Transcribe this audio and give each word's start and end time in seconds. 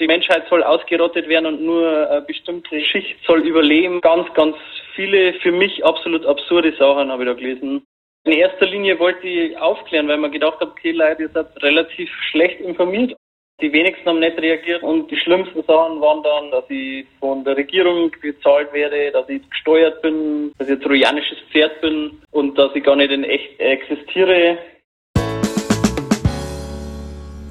Die 0.00 0.06
Menschheit 0.06 0.44
soll 0.48 0.62
ausgerottet 0.62 1.28
werden 1.28 1.46
und 1.46 1.60
nur 1.60 2.08
eine 2.08 2.22
bestimmte 2.22 2.80
Schicht 2.84 3.16
soll 3.26 3.40
überleben. 3.40 4.00
Ganz, 4.00 4.32
ganz 4.34 4.56
viele 4.94 5.34
für 5.34 5.50
mich 5.50 5.84
absolut 5.84 6.24
absurde 6.24 6.72
Sachen 6.76 7.10
habe 7.10 7.24
ich 7.24 7.28
da 7.28 7.34
gelesen. 7.34 7.82
In 8.24 8.32
erster 8.32 8.66
Linie 8.66 8.96
wollte 9.00 9.26
ich 9.26 9.58
aufklären, 9.58 10.06
weil 10.06 10.18
man 10.18 10.30
gedacht 10.30 10.60
hat, 10.60 10.68
okay, 10.68 10.92
Leute, 10.92 11.22
ihr 11.22 11.30
seid 11.30 11.46
relativ 11.64 12.10
schlecht 12.30 12.60
informiert. 12.60 13.16
Die 13.60 13.72
wenigsten 13.72 14.08
haben 14.08 14.20
nicht 14.20 14.38
reagiert 14.38 14.84
und 14.84 15.10
die 15.10 15.16
schlimmsten 15.16 15.64
Sachen 15.64 16.00
waren 16.00 16.22
dann, 16.22 16.52
dass 16.52 16.64
ich 16.68 17.04
von 17.18 17.42
der 17.42 17.56
Regierung 17.56 18.12
bezahlt 18.20 18.72
werde, 18.72 19.10
dass 19.10 19.28
ich 19.28 19.42
gesteuert 19.50 20.00
bin, 20.00 20.52
dass 20.58 20.68
ich 20.68 20.74
ein 20.74 20.80
trojanisches 20.80 21.38
Pferd 21.50 21.80
bin 21.80 22.22
und 22.30 22.56
dass 22.56 22.72
ich 22.76 22.84
gar 22.84 22.94
nicht 22.94 23.10
in 23.10 23.24
echt 23.24 23.58
existiere. 23.58 24.58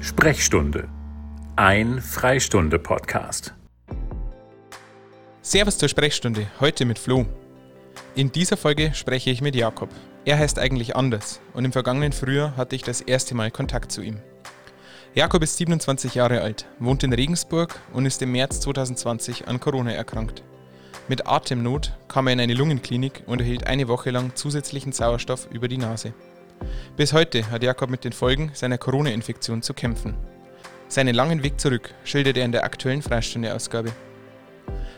Sprechstunde 0.00 0.88
ein 1.58 2.00
Freistunde-Podcast. 2.00 3.52
Servus 5.42 5.76
zur 5.76 5.88
Sprechstunde, 5.88 6.46
heute 6.60 6.84
mit 6.84 7.00
Flo. 7.00 7.26
In 8.14 8.30
dieser 8.30 8.56
Folge 8.56 8.94
spreche 8.94 9.30
ich 9.30 9.40
mit 9.40 9.56
Jakob. 9.56 9.88
Er 10.24 10.38
heißt 10.38 10.60
eigentlich 10.60 10.94
anders 10.94 11.40
und 11.54 11.64
im 11.64 11.72
vergangenen 11.72 12.12
Frühjahr 12.12 12.56
hatte 12.56 12.76
ich 12.76 12.84
das 12.84 13.00
erste 13.00 13.34
Mal 13.34 13.50
Kontakt 13.50 13.90
zu 13.90 14.02
ihm. 14.02 14.20
Jakob 15.16 15.42
ist 15.42 15.56
27 15.56 16.14
Jahre 16.14 16.42
alt, 16.42 16.66
wohnt 16.78 17.02
in 17.02 17.12
Regensburg 17.12 17.80
und 17.92 18.06
ist 18.06 18.22
im 18.22 18.30
März 18.30 18.60
2020 18.60 19.48
an 19.48 19.58
Corona 19.58 19.90
erkrankt. 19.90 20.44
Mit 21.08 21.26
Atemnot 21.26 21.92
kam 22.06 22.28
er 22.28 22.34
in 22.34 22.40
eine 22.40 22.54
Lungenklinik 22.54 23.24
und 23.26 23.40
erhielt 23.40 23.66
eine 23.66 23.88
Woche 23.88 24.12
lang 24.12 24.36
zusätzlichen 24.36 24.92
Sauerstoff 24.92 25.48
über 25.50 25.66
die 25.66 25.78
Nase. 25.78 26.14
Bis 26.96 27.12
heute 27.12 27.50
hat 27.50 27.64
Jakob 27.64 27.90
mit 27.90 28.04
den 28.04 28.12
Folgen 28.12 28.52
seiner 28.54 28.78
Corona-Infektion 28.78 29.60
zu 29.60 29.74
kämpfen. 29.74 30.14
Seinen 30.90 31.14
langen 31.14 31.42
Weg 31.42 31.60
zurück 31.60 31.92
schildert 32.02 32.38
er 32.38 32.46
in 32.46 32.52
der 32.52 32.64
aktuellen 32.64 33.02
Freistunde-Ausgabe. 33.02 33.92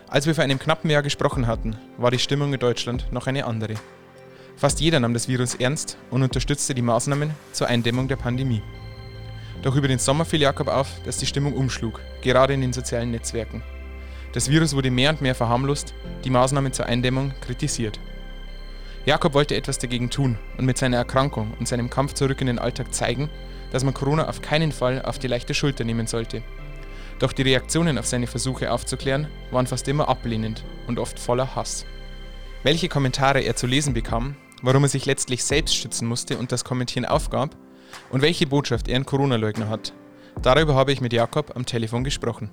Als 0.06 0.24
wir 0.24 0.36
vor 0.36 0.44
einem 0.44 0.60
knappen 0.60 0.88
Jahr 0.88 1.02
gesprochen 1.02 1.48
hatten, 1.48 1.76
war 1.98 2.12
die 2.12 2.20
Stimmung 2.20 2.54
in 2.54 2.60
Deutschland 2.60 3.12
noch 3.12 3.26
eine 3.26 3.44
andere. 3.44 3.74
Fast 4.56 4.80
jeder 4.80 5.00
nahm 5.00 5.14
das 5.14 5.26
Virus 5.26 5.56
ernst 5.56 5.96
und 6.10 6.22
unterstützte 6.22 6.74
die 6.74 6.82
Maßnahmen 6.82 7.32
zur 7.52 7.66
Eindämmung 7.66 8.06
der 8.06 8.16
Pandemie. 8.16 8.62
Doch 9.62 9.74
über 9.74 9.88
den 9.88 9.98
Sommer 9.98 10.24
fiel 10.24 10.40
Jakob 10.40 10.68
auf, 10.68 10.88
dass 11.04 11.18
die 11.18 11.26
Stimmung 11.26 11.54
umschlug, 11.54 12.00
gerade 12.22 12.54
in 12.54 12.60
den 12.60 12.72
sozialen 12.72 13.10
Netzwerken. 13.10 13.62
Das 14.32 14.48
Virus 14.48 14.76
wurde 14.76 14.92
mehr 14.92 15.10
und 15.10 15.22
mehr 15.22 15.34
verharmlost, 15.34 15.92
die 16.24 16.30
Maßnahmen 16.30 16.72
zur 16.72 16.86
Eindämmung 16.86 17.32
kritisiert. 17.40 17.98
Jakob 19.06 19.34
wollte 19.34 19.56
etwas 19.56 19.78
dagegen 19.78 20.08
tun 20.08 20.38
und 20.56 20.66
mit 20.66 20.78
seiner 20.78 20.98
Erkrankung 20.98 21.52
und 21.58 21.66
seinem 21.66 21.90
Kampf 21.90 22.14
zurück 22.14 22.40
in 22.40 22.46
den 22.46 22.60
Alltag 22.60 22.94
zeigen, 22.94 23.28
dass 23.72 23.84
man 23.84 23.94
Corona 23.94 24.28
auf 24.28 24.42
keinen 24.42 24.72
Fall 24.72 25.02
auf 25.02 25.18
die 25.18 25.28
leichte 25.28 25.54
Schulter 25.54 25.84
nehmen 25.84 26.06
sollte. 26.06 26.42
Doch 27.18 27.32
die 27.32 27.42
Reaktionen 27.42 27.98
auf 27.98 28.06
seine 28.06 28.26
Versuche 28.26 28.72
aufzuklären 28.72 29.28
waren 29.50 29.66
fast 29.66 29.86
immer 29.88 30.08
ablehnend 30.08 30.64
und 30.86 30.98
oft 30.98 31.18
voller 31.18 31.54
Hass. 31.54 31.86
Welche 32.62 32.88
Kommentare 32.88 33.40
er 33.40 33.56
zu 33.56 33.66
lesen 33.66 33.94
bekam, 33.94 34.36
warum 34.62 34.84
er 34.84 34.88
sich 34.88 35.06
letztlich 35.06 35.44
selbst 35.44 35.76
schützen 35.76 36.08
musste 36.08 36.38
und 36.38 36.52
das 36.52 36.64
Kommentieren 36.64 37.04
aufgab 37.04 37.56
und 38.10 38.22
welche 38.22 38.46
Botschaft 38.46 38.88
er 38.88 38.96
an 38.96 39.06
Corona-Leugner 39.06 39.68
hat, 39.68 39.92
darüber 40.42 40.74
habe 40.74 40.92
ich 40.92 41.00
mit 41.00 41.12
Jakob 41.12 41.54
am 41.56 41.66
Telefon 41.66 42.04
gesprochen. 42.04 42.50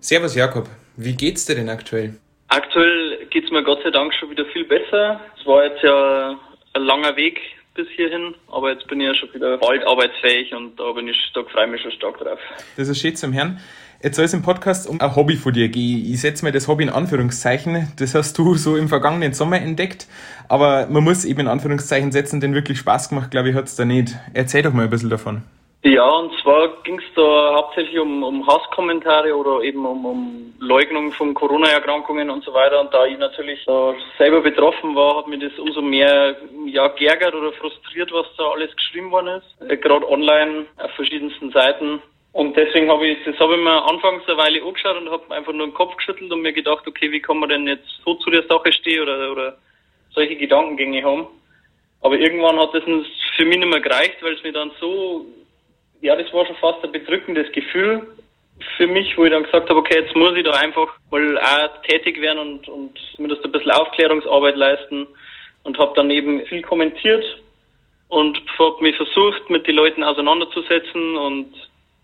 Servus 0.00 0.34
Jakob, 0.34 0.68
wie 0.96 1.14
geht's 1.14 1.46
dir 1.46 1.54
denn 1.54 1.68
aktuell? 1.68 2.18
Aktuell 2.48 3.26
geht's 3.30 3.50
mir 3.50 3.64
Gott 3.64 3.80
sei 3.82 3.90
Dank 3.90 4.12
schon 4.14 4.30
wieder 4.30 4.44
viel 4.46 4.64
besser. 4.64 5.20
Es 5.38 5.46
war 5.46 5.64
jetzt 5.64 5.82
ja 5.82 6.38
ein 6.74 6.82
langer 6.82 7.16
Weg 7.16 7.40
bis 7.74 7.88
hierhin, 7.96 8.34
aber 8.50 8.72
jetzt 8.72 8.86
bin 8.86 9.00
ich 9.00 9.06
ja 9.06 9.14
schon 9.14 9.32
wieder 9.34 9.58
bald 9.58 9.84
arbeitsfähig 9.86 10.54
und 10.54 10.78
da 10.78 10.92
bin 10.92 11.08
ich, 11.08 11.16
da 11.34 11.42
freue 11.44 11.66
ich 11.66 11.72
mich 11.72 11.82
schon 11.82 11.92
stark 11.92 12.18
drauf. 12.18 12.38
Das 12.76 12.88
ist 12.88 13.00
schön 13.00 13.16
zum 13.16 13.32
Herrn. 13.32 13.60
Jetzt 14.02 14.16
soll 14.16 14.26
es 14.26 14.34
im 14.34 14.42
Podcast 14.42 14.86
um 14.86 15.00
ein 15.00 15.16
Hobby 15.16 15.34
von 15.34 15.54
dir 15.54 15.68
gehen. 15.68 16.04
Ich 16.12 16.20
setze 16.20 16.44
mir 16.44 16.52
das 16.52 16.68
Hobby 16.68 16.82
in 16.82 16.90
Anführungszeichen. 16.90 17.90
Das 17.96 18.14
hast 18.14 18.36
du 18.36 18.54
so 18.54 18.76
im 18.76 18.88
vergangenen 18.88 19.32
Sommer 19.32 19.62
entdeckt. 19.62 20.06
Aber 20.46 20.86
man 20.88 21.02
muss 21.02 21.24
eben 21.24 21.40
in 21.40 21.48
Anführungszeichen 21.48 22.12
setzen, 22.12 22.38
denn 22.38 22.52
wirklich 22.52 22.78
Spaß 22.78 23.08
gemacht, 23.08 23.30
glaube 23.30 23.48
ich, 23.48 23.54
hat 23.54 23.64
es 23.64 23.76
da 23.76 23.86
nicht. 23.86 24.14
Erzähl 24.34 24.62
doch 24.62 24.74
mal 24.74 24.84
ein 24.84 24.90
bisschen 24.90 25.08
davon. 25.08 25.42
Ja, 25.86 26.08
und 26.08 26.32
zwar 26.40 26.82
ging 26.82 26.98
es 26.98 27.04
da 27.14 27.56
hauptsächlich 27.56 27.98
um, 27.98 28.22
um 28.22 28.46
Hasskommentare 28.46 29.36
oder 29.36 29.62
eben 29.62 29.84
um, 29.84 30.06
um 30.06 30.54
Leugnung 30.58 31.12
von 31.12 31.34
Corona-Erkrankungen 31.34 32.30
und 32.30 32.42
so 32.42 32.54
weiter. 32.54 32.80
Und 32.80 32.94
da 32.94 33.04
ich 33.04 33.18
natürlich 33.18 33.62
da 33.66 33.94
selber 34.16 34.40
betroffen 34.40 34.94
war, 34.94 35.18
hat 35.18 35.26
mich 35.26 35.40
das 35.40 35.58
umso 35.58 35.82
mehr 35.82 36.36
ja, 36.64 36.88
geärgert 36.88 37.34
oder 37.34 37.52
frustriert, 37.52 38.10
was 38.12 38.24
da 38.38 38.44
alles 38.44 38.74
geschrieben 38.74 39.10
worden 39.10 39.42
ist. 39.42 39.70
Äh, 39.70 39.76
Gerade 39.76 40.10
online 40.10 40.64
auf 40.78 40.90
verschiedensten 40.92 41.50
Seiten. 41.50 42.00
Und 42.32 42.56
deswegen 42.56 42.90
habe 42.90 43.06
ich, 43.06 43.18
das 43.26 43.38
habe 43.38 43.54
ich 43.54 43.60
mir 43.60 43.84
anfangs 43.84 44.26
eine 44.26 44.38
Weile 44.38 44.62
angeschaut 44.64 44.96
und 44.96 45.10
habe 45.10 45.34
einfach 45.34 45.52
nur 45.52 45.66
den 45.66 45.74
Kopf 45.74 45.94
geschüttelt 45.98 46.32
und 46.32 46.40
mir 46.40 46.54
gedacht, 46.54 46.88
okay, 46.88 47.12
wie 47.12 47.20
kann 47.20 47.40
man 47.40 47.50
denn 47.50 47.68
jetzt 47.68 48.00
so 48.06 48.14
zu 48.14 48.30
der 48.30 48.44
Sache 48.44 48.72
stehen 48.72 49.02
oder, 49.02 49.30
oder 49.30 49.58
solche 50.14 50.36
Gedankengänge 50.36 51.04
haben. 51.04 51.26
Aber 52.00 52.16
irgendwann 52.18 52.58
hat 52.58 52.72
das 52.72 52.84
für 52.84 53.44
mich 53.44 53.58
nicht 53.58 53.68
mehr 53.68 53.80
gereicht, 53.80 54.16
weil 54.22 54.32
es 54.32 54.42
mir 54.42 54.52
dann 54.52 54.70
so 54.80 55.26
ja, 56.04 56.14
das 56.14 56.30
war 56.34 56.44
schon 56.44 56.56
fast 56.56 56.84
ein 56.84 56.92
bedrückendes 56.92 57.50
Gefühl 57.52 58.06
für 58.76 58.86
mich, 58.86 59.16
wo 59.16 59.24
ich 59.24 59.32
dann 59.32 59.42
gesagt 59.42 59.70
habe, 59.70 59.80
okay, 59.80 60.00
jetzt 60.02 60.14
muss 60.14 60.36
ich 60.36 60.44
da 60.44 60.50
einfach 60.50 60.88
mal 61.10 61.38
auch 61.38 61.82
tätig 61.82 62.20
werden 62.20 62.38
und, 62.38 62.68
und 62.68 62.98
zumindest 63.16 63.42
ein 63.42 63.52
bisschen 63.52 63.70
Aufklärungsarbeit 63.70 64.54
leisten 64.54 65.06
und 65.62 65.78
habe 65.78 65.94
dann 65.96 66.10
eben 66.10 66.44
viel 66.44 66.60
kommentiert 66.60 67.24
und 68.08 68.38
habe 68.58 68.82
mich 68.82 68.94
versucht, 68.96 69.48
mit 69.48 69.66
den 69.66 69.76
Leuten 69.76 70.04
auseinanderzusetzen 70.04 71.16
und 71.16 71.54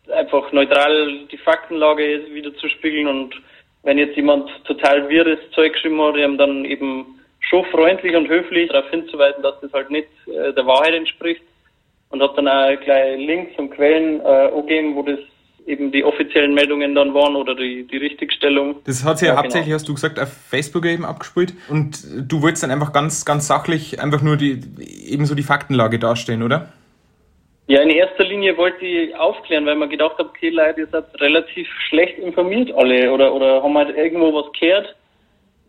einfach 0.09 0.51
neutral 0.51 1.27
die 1.31 1.37
Faktenlage 1.37 2.25
wieder 2.33 2.55
zu 2.57 2.71
spiegeln 2.71 3.07
und 3.07 3.35
wenn 3.83 3.99
jetzt 3.99 4.17
jemand 4.17 4.51
total 4.65 5.11
wirres 5.11 5.39
Zeug 5.55 5.75
geschrieben 5.75 6.01
hat, 6.01 6.17
dann 6.17 6.65
eben 6.65 7.21
schon 7.41 7.67
freundlich 7.67 8.17
und 8.17 8.29
höflich 8.29 8.71
darauf 8.71 8.89
hinzuweisen, 8.91 9.43
dass 9.43 9.61
das 9.61 9.73
halt 9.75 9.91
nicht 9.91 10.09
äh, 10.27 10.55
der 10.55 10.67
Wahrheit 10.67 10.95
entspricht 10.95 11.43
und 12.11 12.23
habe 12.23 12.35
dann 12.37 12.49
auch 12.49 12.81
gleich 12.81 13.19
Links 13.19 13.59
und 13.59 13.71
Quellen 13.71 14.21
äh, 14.21 14.25
angegeben, 14.25 14.95
wo 14.95 15.03
das 15.03 15.19
eben 15.67 15.93
die 15.93 16.05
offiziellen 16.05 16.55
Meldungen 16.55 16.95
dann 16.95 17.15
waren 17.15 17.37
oder 17.37 17.55
die, 17.55 17.87
die 17.87 17.97
Richtigstellung. 17.97 18.77
Das 18.85 19.05
hat 19.05 19.19
sich 19.19 19.29
ja, 19.29 19.35
ja 19.35 19.39
hauptsächlich, 19.39 19.67
genau. 19.67 19.77
hast 19.77 19.89
du 19.89 19.95
gesagt, 19.95 20.19
auf 20.19 20.33
Facebook 20.33 20.85
eben 20.87 21.05
abgespielt 21.05 21.55
und 21.69 22.03
du 22.29 22.43
wolltest 22.43 22.63
dann 22.63 22.71
einfach 22.71 22.93
ganz, 22.93 23.25
ganz 23.25 23.47
sachlich 23.47 24.01
einfach 24.01 24.23
nur 24.23 24.37
die, 24.37 24.61
eben 25.07 25.27
so 25.27 25.35
die 25.35 25.43
Faktenlage 25.43 25.99
darstellen, 25.99 26.43
oder? 26.43 26.73
Ja, 27.69 27.83
in 27.83 27.91
erster 27.91 28.25
Linie 28.25 28.57
wollte 28.57 28.85
ich 28.85 29.15
aufklären, 29.15 29.65
weil 29.65 29.77
man 29.77 29.89
gedacht 29.89 30.19
hat, 30.19 30.27
okay, 30.27 30.49
Leute, 30.49 30.81
ihr 30.81 30.87
seid 30.89 31.05
relativ 31.21 31.69
schlecht 31.89 32.19
informiert 32.19 32.73
alle 32.75 33.13
oder, 33.13 33.33
oder 33.33 33.63
haben 33.63 33.79
halt 33.79 33.97
irgendwo 33.97 34.35
was 34.35 34.51
gehört, 34.59 34.97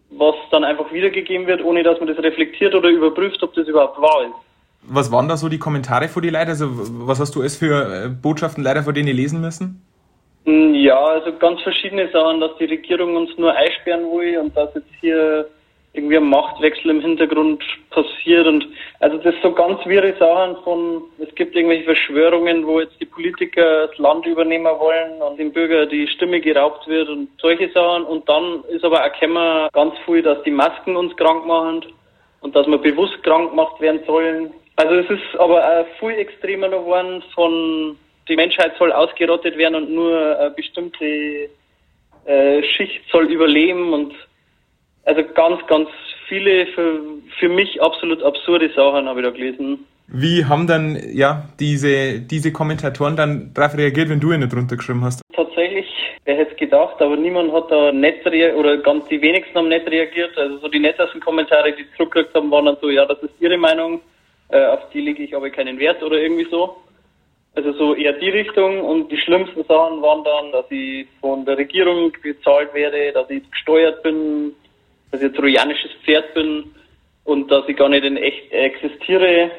was 0.09 0.35
dann 0.49 0.63
einfach 0.63 0.91
wiedergegeben 0.91 1.45
wird, 1.45 1.63
ohne 1.63 1.83
dass 1.83 1.99
man 1.99 2.07
das 2.07 2.17
reflektiert 2.17 2.73
oder 2.73 2.89
überprüft, 2.89 3.43
ob 3.43 3.53
das 3.53 3.67
überhaupt 3.67 4.01
wahr 4.01 4.23
ist. 4.23 4.50
Was 4.83 5.11
waren 5.11 5.27
da 5.27 5.37
so 5.37 5.47
die 5.47 5.59
Kommentare 5.59 6.07
von 6.07 6.23
den 6.23 6.33
Leuten? 6.33 6.49
Also, 6.49 6.67
was 7.07 7.19
hast 7.19 7.35
du 7.35 7.41
als 7.41 7.55
für 7.55 8.05
äh, 8.05 8.09
Botschaften 8.09 8.63
leider 8.63 8.83
von 8.83 8.93
denen 8.93 9.15
lesen 9.15 9.41
müssen? 9.41 9.81
Hm, 10.45 10.73
ja, 10.73 10.97
also 10.97 11.31
ganz 11.37 11.61
verschiedene 11.61 12.09
Sachen, 12.11 12.39
dass 12.39 12.51
die 12.57 12.65
Regierung 12.65 13.15
uns 13.15 13.29
nur 13.37 13.55
einsperren 13.55 14.03
will 14.05 14.39
und 14.39 14.57
dass 14.57 14.73
jetzt 14.73 14.89
hier 14.99 15.47
irgendwie 15.93 16.17
ein 16.17 16.29
Machtwechsel 16.29 16.89
im 16.89 17.01
Hintergrund 17.01 17.61
passiert 17.89 18.47
und 18.47 18.65
also 19.01 19.17
das 19.17 19.35
so 19.43 19.51
ganz 19.51 19.85
wirre 19.85 20.15
Sachen 20.17 20.55
von, 20.63 21.03
es 21.19 21.33
gibt 21.35 21.53
irgendwelche 21.53 21.83
Verschwörungen, 21.83 22.65
wo 22.65 22.79
jetzt 22.79 22.99
die 23.01 23.05
Politiker 23.05 23.87
das 23.87 23.97
Land 23.97 24.25
übernehmen 24.25 24.71
wollen 24.79 25.21
und 25.21 25.37
dem 25.37 25.51
Bürger 25.51 25.85
die 25.85 26.07
Stimme 26.07 26.39
geraubt 26.39 26.87
wird 26.87 27.09
und 27.09 27.27
solche 27.41 27.69
Sachen 27.73 28.05
und 28.05 28.27
dann 28.29 28.63
ist 28.69 28.85
aber 28.85 29.05
auch 29.05 29.11
gekommen 29.19 29.67
ganz 29.73 29.93
viel, 30.05 30.21
dass 30.21 30.41
die 30.43 30.51
Masken 30.51 30.95
uns 30.95 31.15
krank 31.17 31.45
machen 31.45 31.85
und 32.39 32.55
dass 32.55 32.67
wir 32.67 32.77
bewusst 32.77 33.21
krank 33.23 33.49
gemacht 33.49 33.81
werden 33.81 33.99
sollen 34.07 34.53
also 34.81 34.95
es 34.95 35.09
ist 35.11 35.39
aber 35.39 35.59
auch 35.63 35.85
viel 35.99 36.17
extremer 36.17 36.69
geworden 36.69 37.23
von 37.35 37.97
die 38.27 38.35
Menschheit 38.35 38.73
soll 38.79 38.91
ausgerottet 38.91 39.57
werden 39.57 39.75
und 39.75 39.91
nur 39.91 40.39
eine 40.39 40.51
bestimmte 40.51 41.49
äh, 42.25 42.63
Schicht 42.63 43.01
soll 43.11 43.25
überleben 43.31 43.93
und 43.93 44.13
also 45.05 45.21
ganz, 45.35 45.65
ganz 45.67 45.89
viele 46.27 46.65
für, 46.67 47.01
für 47.39 47.49
mich 47.49 47.81
absolut 47.81 48.23
absurde 48.23 48.69
Sachen 48.75 49.07
habe 49.07 49.19
ich 49.19 49.25
da 49.25 49.31
gelesen. 49.31 49.85
Wie 50.07 50.45
haben 50.45 50.67
dann 50.67 50.97
ja 51.13 51.49
diese, 51.59 52.19
diese 52.19 52.51
Kommentatoren 52.51 53.15
dann 53.15 53.53
darauf 53.53 53.77
reagiert, 53.77 54.09
wenn 54.09 54.19
du 54.19 54.31
ihnen 54.31 54.49
drunter 54.49 54.77
geschrieben 54.77 55.03
hast? 55.03 55.21
Tatsächlich, 55.33 55.87
wer 56.25 56.37
hätte 56.37 56.51
es 56.51 56.57
gedacht, 56.57 57.01
aber 57.01 57.15
niemand 57.15 57.53
hat 57.53 57.71
da 57.71 57.91
nicht 57.91 58.25
reagiert 58.25 58.55
oder 58.55 58.77
ganz 58.77 59.07
die 59.07 59.21
wenigsten 59.21 59.55
haben 59.55 59.69
nicht 59.69 59.89
reagiert. 59.89 60.37
Also 60.37 60.57
so 60.57 60.67
die 60.67 60.79
nettesten 60.79 61.21
Kommentare, 61.21 61.71
die 61.71 61.85
zurückgekriegt 61.95 62.35
haben, 62.35 62.51
waren 62.51 62.65
dann 62.65 62.77
so, 62.81 62.89
ja, 62.89 63.05
das 63.05 63.19
ist 63.23 63.33
ihre 63.39 63.57
Meinung 63.57 64.01
äh, 64.51 64.65
auf 64.65 64.89
die 64.93 65.01
lege 65.01 65.23
ich 65.23 65.35
aber 65.35 65.49
keinen 65.49 65.79
Wert 65.79 66.01
oder 66.03 66.17
irgendwie 66.17 66.47
so. 66.49 66.77
Also 67.53 67.73
so 67.73 67.95
eher 67.95 68.13
die 68.13 68.29
Richtung 68.29 68.79
und 68.81 69.11
die 69.11 69.17
schlimmsten 69.17 69.63
Sachen 69.65 70.01
waren 70.01 70.23
dann, 70.23 70.51
dass 70.53 70.65
ich 70.69 71.05
von 71.19 71.43
der 71.45 71.57
Regierung 71.57 72.13
bezahlt 72.23 72.73
werde, 72.73 73.11
dass 73.11 73.29
ich 73.29 73.49
gesteuert 73.51 74.01
bin, 74.03 74.53
dass 75.11 75.21
ich 75.21 75.27
ein 75.27 75.33
trojanisches 75.33 75.91
Pferd 76.05 76.33
bin 76.33 76.73
und 77.25 77.51
dass 77.51 77.67
ich 77.67 77.75
gar 77.75 77.89
nicht 77.89 78.05
in 78.05 78.15
echt 78.15 78.51
existiere 78.51 79.51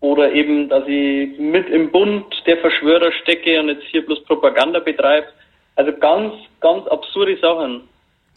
oder 0.00 0.32
eben, 0.32 0.68
dass 0.68 0.86
ich 0.86 1.38
mit 1.38 1.68
im 1.70 1.90
Bund 1.90 2.26
der 2.46 2.58
Verschwörer 2.58 3.10
stecke 3.22 3.58
und 3.58 3.68
jetzt 3.68 3.84
hier 3.90 4.04
bloß 4.04 4.22
Propaganda 4.24 4.78
betreibe. 4.78 5.26
Also 5.76 5.92
ganz, 5.98 6.34
ganz 6.60 6.86
absurde 6.86 7.36
Sachen. 7.38 7.88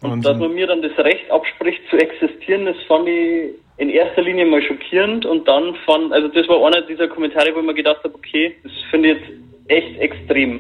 Und 0.02 0.12
Wahnsinn. 0.12 0.22
dass 0.22 0.38
man 0.40 0.54
mir 0.54 0.68
dann 0.68 0.82
das 0.82 0.98
Recht 0.98 1.30
abspricht 1.30 1.82
zu 1.90 1.98
existieren, 1.98 2.66
das 2.66 2.78
fand 2.88 3.08
ich 3.08 3.56
in 3.78 3.90
erster 3.90 4.24
Linie 4.24 4.46
mal 4.46 4.62
schockierend 4.62 5.26
und 5.26 5.48
dann 5.48 5.76
fand, 5.86 6.12
also 6.12 6.28
das 6.28 6.48
war 6.48 6.66
einer 6.66 6.82
dieser 6.82 7.08
Kommentare, 7.08 7.54
wo 7.54 7.60
ich 7.60 7.66
mir 7.66 7.76
gedacht 7.76 8.04
habe, 8.04 8.16
okay, 8.16 8.56
das 8.64 8.72
finde 8.90 9.12
ich 9.12 9.18
jetzt 9.18 9.30
echt 9.68 10.00
extrem. 10.00 10.60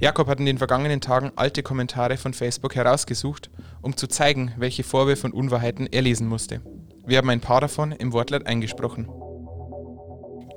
Jakob 0.00 0.28
hat 0.28 0.38
in 0.38 0.46
den 0.46 0.58
vergangenen 0.58 1.00
Tagen 1.00 1.32
alte 1.34 1.64
Kommentare 1.64 2.16
von 2.16 2.32
Facebook 2.32 2.76
herausgesucht, 2.76 3.50
um 3.82 3.96
zu 3.96 4.06
zeigen, 4.06 4.52
welche 4.56 4.84
Vorwürfe 4.84 5.26
und 5.26 5.34
Unwahrheiten 5.34 5.88
er 5.90 6.02
lesen 6.02 6.28
musste. 6.28 6.60
Wir 7.04 7.18
haben 7.18 7.30
ein 7.30 7.40
paar 7.40 7.60
davon 7.60 7.90
im 7.90 8.12
Wortlaut 8.12 8.46
eingesprochen. 8.46 9.08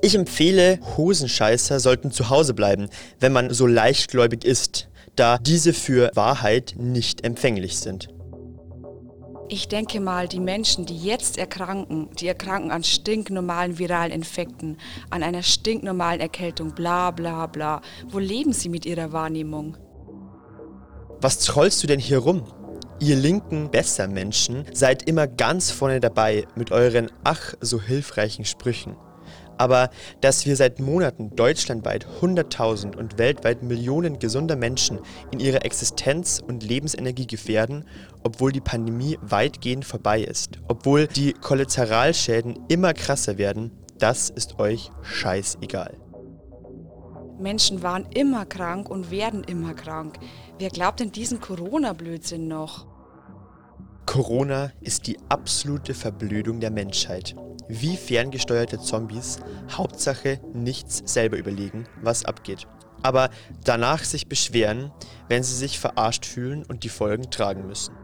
Ich 0.04 0.14
empfehle, 0.14 0.78
Hosenscheißer 0.96 1.80
sollten 1.80 2.12
zu 2.12 2.30
Hause 2.30 2.54
bleiben, 2.54 2.88
wenn 3.18 3.32
man 3.32 3.50
so 3.50 3.66
leichtgläubig 3.66 4.44
ist, 4.44 4.88
da 5.16 5.38
diese 5.38 5.72
für 5.72 6.10
Wahrheit 6.14 6.74
nicht 6.76 7.24
empfänglich 7.24 7.78
sind. 7.78 8.08
Ich 9.48 9.68
denke 9.68 10.00
mal, 10.00 10.28
die 10.28 10.40
Menschen, 10.40 10.86
die 10.86 10.96
jetzt 10.96 11.36
erkranken, 11.36 12.08
die 12.18 12.26
erkranken 12.26 12.70
an 12.70 12.84
stinknormalen 12.84 13.78
viralen 13.78 14.10
Infekten, 14.10 14.78
an 15.10 15.22
einer 15.22 15.42
stinknormalen 15.42 16.20
Erkältung, 16.20 16.74
bla 16.74 17.10
bla 17.10 17.46
bla. 17.46 17.82
Wo 18.08 18.18
leben 18.18 18.54
sie 18.54 18.70
mit 18.70 18.86
ihrer 18.86 19.12
Wahrnehmung? 19.12 19.76
Was 21.20 21.38
trollst 21.40 21.82
du 21.82 21.86
denn 21.86 22.00
hier 22.00 22.18
rum? 22.18 22.44
Ihr 22.98 23.16
linken 23.16 23.70
Bessermenschen 23.70 24.64
seid 24.72 25.02
immer 25.08 25.26
ganz 25.26 25.70
vorne 25.70 26.00
dabei 26.00 26.46
mit 26.54 26.72
euren 26.72 27.10
ach 27.24 27.52
so 27.60 27.80
hilfreichen 27.80 28.44
Sprüchen. 28.44 28.96
Aber 29.58 29.90
dass 30.20 30.46
wir 30.46 30.56
seit 30.56 30.80
Monaten 30.80 31.34
deutschlandweit 31.36 32.06
100.000 32.20 32.96
und 32.96 33.18
weltweit 33.18 33.62
Millionen 33.62 34.18
gesunder 34.18 34.56
Menschen 34.56 34.98
in 35.30 35.40
ihrer 35.40 35.64
Existenz 35.64 36.42
und 36.46 36.62
Lebensenergie 36.62 37.26
gefährden, 37.26 37.84
obwohl 38.22 38.52
die 38.52 38.60
Pandemie 38.60 39.18
weitgehend 39.22 39.84
vorbei 39.84 40.22
ist, 40.22 40.58
obwohl 40.68 41.06
die 41.06 41.32
Kollateralschäden 41.32 42.58
immer 42.68 42.94
krasser 42.94 43.38
werden, 43.38 43.70
das 43.98 44.30
ist 44.30 44.58
euch 44.58 44.90
scheißegal. 45.02 45.96
Menschen 47.38 47.82
waren 47.82 48.06
immer 48.14 48.46
krank 48.46 48.88
und 48.88 49.10
werden 49.10 49.44
immer 49.44 49.74
krank. 49.74 50.18
Wer 50.58 50.70
glaubt 50.70 51.00
denn 51.00 51.12
diesen 51.12 51.40
Corona-Blödsinn 51.40 52.46
noch? 52.46 52.86
Corona 54.06 54.72
ist 54.80 55.06
die 55.06 55.16
absolute 55.28 55.94
Verblödung 55.94 56.60
der 56.60 56.70
Menschheit. 56.70 57.34
Wie 57.68 57.96
ferngesteuerte 57.96 58.78
Zombies, 58.78 59.38
Hauptsache 59.70 60.40
nichts 60.52 61.02
selber 61.04 61.36
überlegen, 61.38 61.84
was 62.02 62.24
abgeht. 62.24 62.66
Aber 63.02 63.30
danach 63.64 64.04
sich 64.04 64.28
beschweren, 64.28 64.92
wenn 65.28 65.42
sie 65.42 65.54
sich 65.54 65.78
verarscht 65.78 66.26
fühlen 66.26 66.64
und 66.68 66.84
die 66.84 66.88
Folgen 66.88 67.30
tragen 67.30 67.66
müssen. 67.66 67.94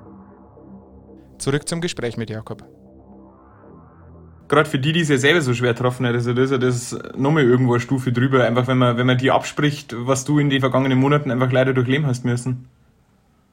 Zurück 1.39 1.69
zum 1.69 1.81
Gespräch 1.81 2.17
mit 2.17 2.31
Jakob. 2.31 2.65
Gerade 4.49 4.69
für 4.69 4.79
die, 4.79 4.93
die 4.93 5.01
es 5.01 5.11
ja 5.11 5.19
selber 5.19 5.43
so 5.43 5.53
schwer 5.53 5.75
getroffen 5.75 6.07
hat, 6.07 6.15
also 6.15 6.33
das 6.33 6.51
ist 6.51 6.63
das 6.63 6.99
nochmal 7.17 7.45
irgendwo 7.45 7.75
eine 7.75 7.81
Stufe 7.81 8.13
drüber, 8.13 8.45
einfach 8.45 8.67
wenn 8.67 8.79
man, 8.79 8.97
wenn 8.97 9.07
man 9.07 9.19
die 9.19 9.31
abspricht, 9.31 9.95
was 9.97 10.25
du 10.25 10.39
in 10.39 10.49
den 10.49 10.61
vergangenen 10.61 10.99
Monaten 10.99 11.31
einfach 11.31 11.53
leider 11.53 11.75
durchleben 11.75 12.07
hast 12.07 12.25
müssen. 12.25 12.69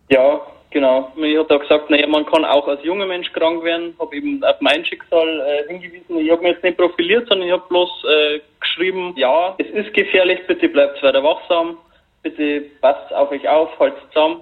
Ja, 0.10 0.40
Genau. 0.76 1.10
Ich 1.16 1.38
habe 1.38 1.48
da 1.48 1.56
gesagt, 1.56 1.90
naja, 1.90 2.06
man 2.06 2.26
kann 2.26 2.44
auch 2.44 2.68
als 2.68 2.84
junger 2.84 3.06
Mensch 3.06 3.32
krank 3.32 3.64
werden. 3.64 3.96
Habe 3.98 4.14
eben 4.14 4.44
auf 4.44 4.60
mein 4.60 4.84
Schicksal 4.84 5.40
äh, 5.40 5.70
hingewiesen. 5.70 6.20
Ich 6.20 6.30
habe 6.30 6.42
mich 6.42 6.52
jetzt 6.52 6.66
nicht 6.66 6.78
profiliert, 6.78 7.30
sondern 7.30 7.48
ich 7.48 7.54
habe 7.54 7.64
bloß 7.70 7.90
äh, 8.04 8.42
geschrieben, 8.60 9.14
ja, 9.16 9.56
es 9.58 9.70
ist 9.70 9.94
gefährlich, 9.94 10.46
bitte 10.48 10.68
bleibt 10.68 11.02
weiter 11.02 11.24
wachsam, 11.24 11.78
bitte 12.24 12.66
passt 12.82 13.14
auf 13.14 13.32
euch 13.32 13.48
auf, 13.48 13.70
haltet 13.80 14.02
zusammen. 14.12 14.42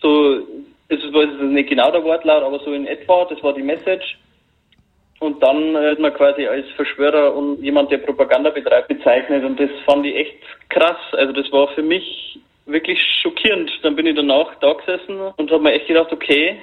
So, 0.00 0.36
ist, 0.88 1.04
das 1.12 1.24
ist 1.34 1.42
nicht 1.42 1.68
genau 1.68 1.90
der 1.90 2.02
Wortlaut, 2.02 2.44
aber 2.44 2.60
so 2.60 2.72
in 2.72 2.86
etwa, 2.86 3.26
das 3.26 3.42
war 3.42 3.52
die 3.52 3.62
Message. 3.62 4.16
Und 5.20 5.42
dann 5.42 5.76
hat 5.76 5.98
man 5.98 6.14
quasi 6.14 6.46
als 6.46 6.66
Verschwörer 6.76 7.34
und 7.34 7.62
jemand, 7.62 7.92
der 7.92 7.98
Propaganda 7.98 8.48
betreibt, 8.48 8.88
bezeichnet. 8.88 9.44
Und 9.44 9.60
das 9.60 9.68
fand 9.84 10.06
ich 10.06 10.16
echt 10.16 10.36
krass. 10.70 10.96
Also 11.12 11.34
das 11.34 11.52
war 11.52 11.68
für 11.74 11.82
mich 11.82 12.40
wirklich 12.68 13.00
schockierend. 13.22 13.70
Dann 13.82 13.96
bin 13.96 14.06
ich 14.06 14.16
danach 14.16 14.54
da 14.60 14.72
gesessen 14.74 15.20
und 15.36 15.50
habe 15.50 15.62
mir 15.62 15.72
echt 15.72 15.88
gedacht, 15.88 16.12
okay, 16.12 16.58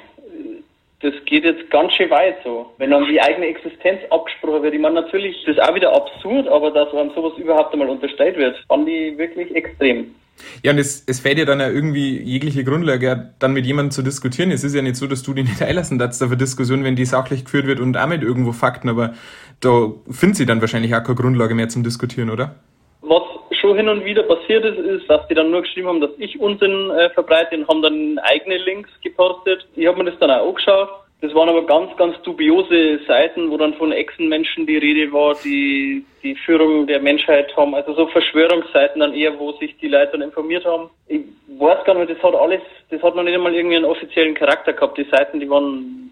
das 1.01 1.13
geht 1.25 1.43
jetzt 1.43 1.69
ganz 1.69 1.93
schön 1.93 2.09
weit 2.09 2.37
so. 2.43 2.73
Wenn 2.77 2.91
dann 2.91 3.07
die 3.07 3.21
eigene 3.21 3.47
Existenz 3.47 3.99
abgesprochen 4.09 4.63
wird, 4.63 4.73
ich 4.73 4.79
meine 4.79 4.95
natürlich, 4.95 5.35
das 5.45 5.57
ist 5.57 5.61
auch 5.61 5.75
wieder 5.75 5.93
absurd, 5.93 6.47
aber 6.47 6.71
dass 6.71 6.93
einem 6.93 7.11
sowas 7.13 7.33
überhaupt 7.37 7.73
einmal 7.73 7.89
unterstellt 7.89 8.37
wird, 8.37 8.57
fand 8.67 8.87
ich 8.87 9.17
wirklich 9.17 9.53
extrem. 9.55 10.15
Ja, 10.63 10.71
und 10.71 10.79
es, 10.79 11.03
es 11.07 11.19
fällt 11.19 11.37
ja 11.37 11.45
dann 11.45 11.59
ja 11.59 11.69
irgendwie 11.69 12.19
jegliche 12.19 12.63
Grundlage, 12.63 13.33
dann 13.39 13.53
mit 13.53 13.65
jemandem 13.65 13.91
zu 13.91 14.01
diskutieren. 14.01 14.51
Es 14.51 14.63
ist 14.63 14.75
ja 14.75 14.81
nicht 14.81 14.97
so, 14.97 15.07
dass 15.07 15.23
du 15.23 15.33
dich 15.33 15.45
nicht 15.45 15.61
einlassen 15.61 15.97
darfst 15.97 16.21
auf 16.21 16.29
eine 16.29 16.37
Diskussion, 16.37 16.83
wenn 16.83 16.95
die 16.95 17.05
sachlich 17.05 17.45
geführt 17.45 17.67
wird 17.67 17.79
und 17.79 17.97
auch 17.97 18.07
mit 18.07 18.21
irgendwo 18.21 18.51
Fakten, 18.51 18.89
aber 18.89 19.13
da 19.61 19.91
findet 20.09 20.37
sie 20.37 20.45
dann 20.45 20.61
wahrscheinlich 20.61 20.93
auch 20.93 21.03
keine 21.03 21.15
Grundlage 21.15 21.55
mehr 21.55 21.69
zum 21.69 21.83
Diskutieren, 21.83 22.29
oder? 22.29 22.55
Was 23.01 23.23
schon 23.65 23.77
hin 23.77 23.89
und 23.89 24.05
wieder 24.05 24.23
passiert 24.23 24.63
ist, 24.63 24.77
ist, 24.77 25.09
dass 25.09 25.27
die 25.27 25.33
dann 25.33 25.51
nur 25.51 25.61
geschrieben 25.61 25.87
haben, 25.87 26.01
dass 26.01 26.11
ich 26.17 26.39
Unsinn 26.39 26.91
äh, 26.91 27.09
verbreite 27.09 27.55
und 27.57 27.67
haben 27.67 27.81
dann 27.81 28.19
eigene 28.19 28.57
Links 28.57 28.89
gepostet. 29.01 29.65
Ich 29.75 29.87
habe 29.87 30.03
mir 30.03 30.11
das 30.11 30.19
dann 30.19 30.31
auch 30.31 30.47
angeschaut. 30.49 30.89
Das 31.21 31.33
waren 31.33 31.49
aber 31.49 31.65
ganz, 31.65 31.95
ganz 31.97 32.21
dubiose 32.21 32.99
Seiten, 33.07 33.49
wo 33.49 33.57
dann 33.57 33.73
von 33.75 33.91
Echsenmenschen 33.91 34.67
die 34.67 34.77
Rede 34.77 35.11
war, 35.11 35.35
die 35.43 36.05
die 36.21 36.35
Führung 36.35 36.85
der 36.87 36.99
Menschheit 36.99 37.55
haben. 37.55 37.73
Also 37.73 37.93
so 37.93 38.07
Verschwörungsseiten 38.07 38.99
dann 38.99 39.13
eher, 39.13 39.39
wo 39.39 39.53
sich 39.53 39.75
die 39.77 39.87
Leute 39.87 40.13
dann 40.13 40.23
informiert 40.23 40.65
haben. 40.65 40.89
Ich 41.07 41.21
weiß 41.57 41.83
gar 41.85 41.95
nicht, 41.95 42.11
das 42.11 42.21
hat 42.21 42.35
alles, 42.35 42.61
das 42.89 43.01
hat 43.01 43.15
noch 43.15 43.23
nicht 43.23 43.33
einmal 43.33 43.55
irgendwie 43.55 43.77
einen 43.77 43.85
offiziellen 43.85 44.35
Charakter 44.35 44.73
gehabt. 44.73 44.97
Die 44.97 45.07
Seiten, 45.09 45.39
die 45.39 45.49
waren 45.49 46.04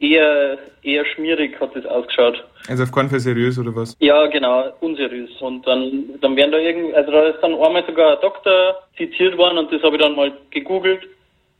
eher, 0.00 0.58
eher 0.82 1.04
schmierig 1.14 1.60
hat 1.60 1.76
das 1.76 1.86
ausgeschaut. 1.86 2.42
Also 2.68 2.82
auf 2.82 2.92
keinen 2.92 3.10
Fall 3.10 3.20
seriös 3.20 3.58
oder 3.58 3.74
was? 3.76 3.96
Ja, 4.00 4.26
genau, 4.26 4.64
unseriös. 4.80 5.30
Und 5.40 5.66
dann, 5.66 6.18
dann 6.20 6.36
werden 6.36 6.52
da 6.52 6.58
irgendwie, 6.58 6.94
also 6.94 7.10
da 7.12 7.28
ist 7.28 7.40
dann 7.42 7.54
einmal 7.54 7.84
sogar 7.86 8.12
ein 8.12 8.20
Doktor 8.20 8.82
zitiert 8.96 9.36
worden 9.36 9.58
und 9.58 9.72
das 9.72 9.82
habe 9.82 9.96
ich 9.96 10.02
dann 10.02 10.16
mal 10.16 10.32
gegoogelt. 10.50 11.02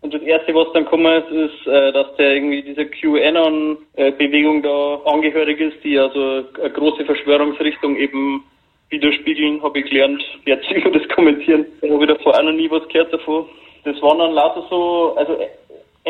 Und 0.02 0.14
das 0.14 0.22
erste, 0.22 0.54
was 0.54 0.72
dann 0.72 0.84
gekommen 0.84 1.22
ist, 1.22 1.30
ist, 1.30 1.66
äh, 1.66 1.92
dass 1.92 2.16
der 2.16 2.34
irgendwie 2.34 2.62
dieser 2.62 2.86
QAnon-Bewegung 2.86 4.62
da 4.62 4.94
angehörig 5.04 5.60
ist, 5.60 5.84
die 5.84 5.98
also 5.98 6.44
eine 6.58 6.70
große 6.70 7.04
Verschwörungsrichtung 7.04 7.96
eben 7.96 8.44
widerspiegeln, 8.88 9.62
habe 9.62 9.78
ich 9.78 9.90
gelernt. 9.90 10.22
Jetzt 10.46 10.70
über 10.70 10.90
das 10.90 11.06
kommentieren. 11.10 11.66
Da 11.82 11.90
habe 11.90 12.04
ich 12.04 12.10
davor 12.10 12.34
auch 12.34 12.42
noch 12.42 12.52
nie 12.52 12.70
was 12.70 12.88
gehört 12.88 13.12
davon. 13.12 13.44
Das 13.84 14.00
waren 14.00 14.18
dann 14.18 14.32
lauter 14.32 14.66
so, 14.70 15.14
also 15.16 15.38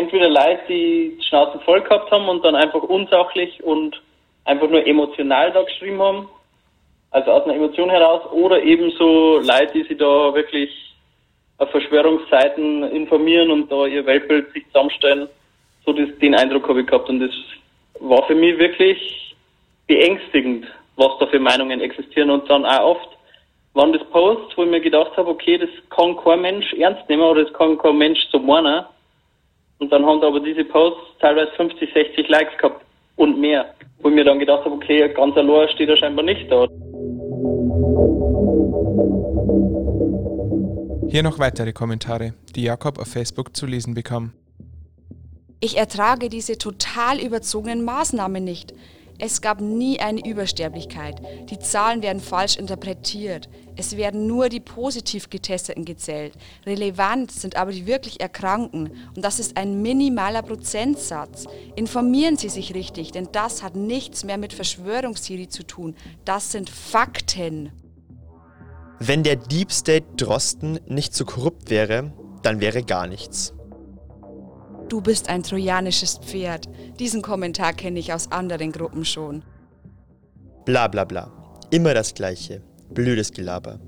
entweder 0.00 0.28
Leute, 0.28 0.60
die 0.68 1.16
die 1.18 1.24
Schnauze 1.24 1.60
voll 1.60 1.82
gehabt 1.82 2.10
haben 2.10 2.28
und 2.28 2.44
dann 2.44 2.54
einfach 2.54 2.82
unsachlich 2.82 3.62
und 3.62 4.00
einfach 4.44 4.68
nur 4.68 4.86
emotional 4.86 5.52
da 5.52 5.62
geschrieben 5.62 6.00
haben, 6.00 6.28
also 7.10 7.30
aus 7.30 7.44
einer 7.44 7.54
Emotion 7.54 7.90
heraus, 7.90 8.22
oder 8.32 8.62
eben 8.62 8.90
so 8.98 9.38
Leute, 9.38 9.72
die 9.74 9.82
sich 9.84 9.98
da 9.98 10.34
wirklich 10.34 10.70
auf 11.58 11.70
Verschwörungsseiten 11.70 12.84
informieren 12.84 13.50
und 13.50 13.70
da 13.70 13.86
ihr 13.86 14.06
Weltbild 14.06 14.50
sich 14.52 14.66
zusammenstellen. 14.68 15.28
So 15.84 15.92
das, 15.92 16.08
den 16.18 16.34
Eindruck 16.34 16.68
habe 16.68 16.80
ich 16.80 16.86
gehabt 16.86 17.08
und 17.08 17.20
das 17.20 17.34
war 18.00 18.26
für 18.26 18.34
mich 18.34 18.58
wirklich 18.58 19.36
beängstigend, 19.86 20.66
was 20.96 21.18
da 21.18 21.26
für 21.26 21.38
Meinungen 21.38 21.80
existieren 21.80 22.30
und 22.30 22.48
dann 22.48 22.64
auch 22.64 22.96
oft 22.96 23.08
waren 23.74 23.92
das 23.92 24.04
Posts, 24.10 24.56
wo 24.56 24.64
ich 24.64 24.70
mir 24.70 24.80
gedacht 24.80 25.16
habe, 25.16 25.30
okay, 25.30 25.58
das 25.58 25.70
kann 25.90 26.16
kein 26.16 26.40
Mensch 26.40 26.72
ernst 26.74 27.08
nehmen 27.08 27.22
oder 27.22 27.44
das 27.44 27.52
kann 27.52 27.78
kein 27.78 27.98
Mensch 27.98 28.20
so 28.32 28.38
meinen. 28.38 28.84
Und 29.80 29.90
dann 29.90 30.04
haben 30.04 30.20
da 30.20 30.28
aber 30.28 30.40
diese 30.40 30.64
Posts 30.64 31.18
teilweise 31.20 31.50
50, 31.56 31.92
60 31.92 32.28
Likes 32.28 32.56
gehabt 32.58 32.84
und 33.16 33.40
mehr. 33.40 33.74
Wo 34.00 34.08
ich 34.08 34.14
mir 34.14 34.24
dann 34.24 34.38
gedacht 34.38 34.64
habe, 34.64 34.74
okay, 34.74 35.08
ganz 35.14 35.36
allein 35.36 35.68
steht 35.70 35.88
er 35.88 35.96
scheinbar 35.96 36.24
nicht 36.24 36.50
da. 36.50 36.66
Hier 41.08 41.22
noch 41.22 41.38
weitere 41.38 41.72
Kommentare, 41.72 42.34
die 42.54 42.62
Jakob 42.62 42.98
auf 42.98 43.08
Facebook 43.08 43.56
zu 43.56 43.66
lesen 43.66 43.94
bekam. 43.94 44.32
Ich 45.60 45.76
ertrage 45.76 46.28
diese 46.28 46.56
total 46.56 47.18
überzogenen 47.18 47.82
Maßnahmen 47.84 48.44
nicht. 48.44 48.74
Es 49.22 49.42
gab 49.42 49.60
nie 49.60 50.00
eine 50.00 50.24
Übersterblichkeit. 50.26 51.20
Die 51.50 51.58
Zahlen 51.58 52.02
werden 52.02 52.22
falsch 52.22 52.56
interpretiert. 52.56 53.50
Es 53.76 53.98
werden 53.98 54.26
nur 54.26 54.48
die 54.48 54.60
positiv 54.60 55.28
Getesteten 55.28 55.84
gezählt. 55.84 56.32
Relevant 56.64 57.30
sind 57.30 57.54
aber 57.56 57.70
die 57.70 57.86
wirklich 57.86 58.20
Erkrankten. 58.20 58.90
Und 59.14 59.22
das 59.22 59.38
ist 59.38 59.58
ein 59.58 59.82
minimaler 59.82 60.40
Prozentsatz. 60.40 61.44
Informieren 61.76 62.38
Sie 62.38 62.48
sich 62.48 62.74
richtig, 62.74 63.12
denn 63.12 63.28
das 63.30 63.62
hat 63.62 63.76
nichts 63.76 64.24
mehr 64.24 64.38
mit 64.38 64.54
Verschwörungstheorie 64.54 65.48
zu 65.48 65.64
tun. 65.64 65.94
Das 66.24 66.50
sind 66.50 66.70
Fakten. 66.70 67.72
Wenn 69.00 69.22
der 69.22 69.36
Deep 69.36 69.70
State 69.70 70.06
Drosten 70.16 70.80
nicht 70.86 71.14
so 71.14 71.26
korrupt 71.26 71.68
wäre, 71.68 72.12
dann 72.42 72.60
wäre 72.60 72.82
gar 72.82 73.06
nichts. 73.06 73.52
Du 74.90 75.00
bist 75.00 75.28
ein 75.28 75.44
trojanisches 75.44 76.18
Pferd. 76.18 76.68
Diesen 76.98 77.22
Kommentar 77.22 77.74
kenne 77.74 78.00
ich 78.00 78.12
aus 78.12 78.32
anderen 78.32 78.72
Gruppen 78.72 79.04
schon. 79.04 79.44
Bla 80.64 80.88
bla 80.88 81.04
bla. 81.04 81.30
Immer 81.70 81.94
das 81.94 82.12
Gleiche. 82.12 82.60
blödes 82.92 83.30
Gelaber. 83.30 83.78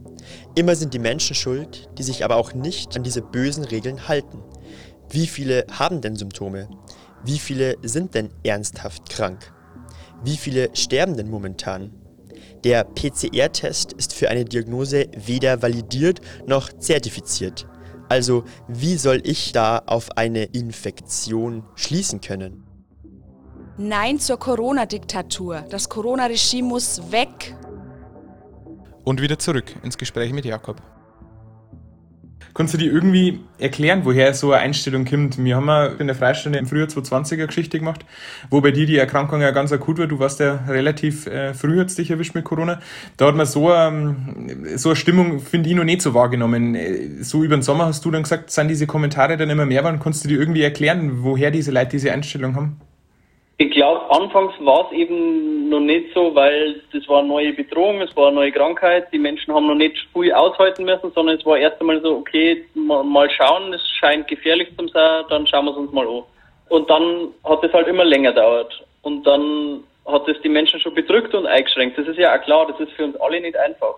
Immer 0.54 0.76
sind 0.76 0.94
die 0.94 1.00
Menschen 1.00 1.34
schuld, 1.34 1.88
die 1.98 2.04
sich 2.04 2.24
aber 2.24 2.36
auch 2.36 2.54
nicht 2.54 2.96
an 2.96 3.02
diese 3.02 3.20
bösen 3.20 3.64
Regeln 3.64 4.06
halten. 4.06 4.44
Wie 5.10 5.26
viele 5.26 5.66
haben 5.72 6.00
denn 6.00 6.14
Symptome? 6.14 6.68
Wie 7.24 7.40
viele 7.40 7.74
sind 7.82 8.14
denn 8.14 8.30
ernsthaft 8.44 9.10
krank? 9.10 9.52
Wie 10.22 10.36
viele 10.36 10.70
sterben 10.76 11.16
denn 11.16 11.28
momentan? 11.28 11.90
Der 12.62 12.84
PCR-Test 12.84 13.92
ist 13.94 14.14
für 14.14 14.28
eine 14.28 14.44
Diagnose 14.44 15.08
weder 15.16 15.62
validiert 15.62 16.20
noch 16.46 16.72
zertifiziert. 16.72 17.66
Also 18.12 18.44
wie 18.68 18.98
soll 18.98 19.22
ich 19.24 19.52
da 19.52 19.78
auf 19.86 20.18
eine 20.18 20.44
Infektion 20.44 21.64
schließen 21.76 22.20
können? 22.20 22.62
Nein 23.78 24.18
zur 24.18 24.38
Corona-Diktatur. 24.38 25.64
Das 25.70 25.88
Corona-Regime 25.88 26.68
muss 26.68 27.10
weg. 27.10 27.56
Und 29.04 29.22
wieder 29.22 29.38
zurück 29.38 29.74
ins 29.82 29.96
Gespräch 29.96 30.30
mit 30.34 30.44
Jakob. 30.44 30.82
Kannst 32.54 32.74
du 32.74 32.78
dir 32.78 32.92
irgendwie 32.92 33.40
erklären, 33.58 34.04
woher 34.04 34.34
so 34.34 34.52
eine 34.52 34.62
Einstellung 34.62 35.06
kommt? 35.06 35.42
Wir 35.42 35.56
haben 35.56 35.68
ja 35.68 35.86
in 35.86 36.06
der 36.06 36.16
Freistunde 36.16 36.58
im 36.58 36.66
Frühjahr 36.66 36.88
2020er 36.88 37.46
Geschichte 37.46 37.78
gemacht, 37.78 38.04
wo 38.50 38.60
bei 38.60 38.72
dir 38.72 38.84
die 38.84 38.98
Erkrankung 38.98 39.40
ja 39.40 39.52
ganz 39.52 39.72
akut 39.72 39.98
war. 39.98 40.06
Du 40.06 40.18
warst 40.18 40.38
ja 40.40 40.64
relativ 40.68 41.26
äh, 41.26 41.54
früh, 41.54 41.80
hat 41.80 41.96
dich 41.96 42.10
erwischt 42.10 42.34
mit 42.34 42.44
Corona. 42.44 42.80
Da 43.16 43.26
hat 43.26 43.36
man 43.36 43.46
so, 43.46 43.72
ähm, 43.72 44.76
so 44.76 44.90
eine 44.90 44.96
Stimmung, 44.96 45.40
finde 45.40 45.70
ich, 45.70 45.74
noch 45.74 45.84
nicht 45.84 46.02
so 46.02 46.12
wahrgenommen. 46.12 46.74
Äh, 46.74 47.22
so 47.22 47.42
über 47.42 47.56
den 47.56 47.62
Sommer 47.62 47.86
hast 47.86 48.04
du 48.04 48.10
dann 48.10 48.22
gesagt, 48.22 48.50
sind 48.50 48.68
diese 48.68 48.86
Kommentare 48.86 49.38
dann 49.38 49.48
immer 49.48 49.64
mehr 49.64 49.82
waren. 49.82 49.98
Kannst 49.98 50.24
du 50.24 50.28
dir 50.28 50.38
irgendwie 50.38 50.62
erklären, 50.62 51.22
woher 51.22 51.50
diese 51.50 51.70
Leute 51.70 51.92
diese 51.92 52.12
Einstellung 52.12 52.54
haben? 52.54 52.80
Ich 53.62 53.70
glaube, 53.70 54.10
anfangs 54.10 54.52
war 54.58 54.90
es 54.90 54.98
eben 54.98 55.68
noch 55.68 55.78
nicht 55.78 56.12
so, 56.14 56.34
weil 56.34 56.82
das 56.92 57.06
war 57.08 57.20
eine 57.20 57.28
neue 57.28 57.52
Bedrohung, 57.52 58.00
es 58.00 58.16
war 58.16 58.26
eine 58.26 58.34
neue 58.34 58.50
Krankheit. 58.50 59.06
Die 59.12 59.20
Menschen 59.20 59.54
haben 59.54 59.68
noch 59.68 59.76
nicht 59.76 59.96
viel 60.12 60.32
aushalten 60.32 60.84
müssen, 60.84 61.12
sondern 61.14 61.38
es 61.38 61.46
war 61.46 61.56
erst 61.56 61.80
einmal 61.80 62.02
so, 62.02 62.16
okay, 62.16 62.64
mal 62.74 63.30
schauen, 63.30 63.72
es 63.72 63.88
scheint 64.00 64.26
gefährlich 64.26 64.66
zu 64.76 64.88
sein, 64.88 65.26
dann 65.28 65.46
schauen 65.46 65.66
wir 65.66 65.70
es 65.70 65.76
uns 65.76 65.92
mal 65.92 66.08
an. 66.08 66.24
Und 66.70 66.90
dann 66.90 67.28
hat 67.44 67.62
es 67.62 67.72
halt 67.72 67.86
immer 67.86 68.04
länger 68.04 68.30
gedauert. 68.32 68.84
Und 69.02 69.24
dann 69.24 69.84
hat 70.06 70.26
es 70.26 70.40
die 70.42 70.48
Menschen 70.48 70.80
schon 70.80 70.94
bedrückt 70.94 71.32
und 71.32 71.46
eingeschränkt. 71.46 71.96
Das 71.96 72.08
ist 72.08 72.18
ja 72.18 72.36
auch 72.36 72.42
klar, 72.42 72.66
das 72.66 72.80
ist 72.80 72.90
für 72.94 73.04
uns 73.04 73.16
alle 73.20 73.40
nicht 73.40 73.56
einfach. 73.56 73.94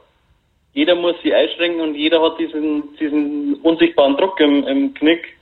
Jeder 0.75 0.94
muss 0.94 1.18
sich 1.23 1.35
einschränken 1.35 1.80
und 1.80 1.94
jeder 1.94 2.21
hat 2.21 2.38
diesen, 2.38 2.94
diesen 2.99 3.54
unsichtbaren 3.62 4.18
Druck 4.18 4.38
im, 4.40 4.66
im 4.66 4.92
Knick, 4.92 5.38